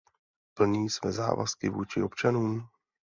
[0.53, 2.67] Plní své závazky vůči občanům?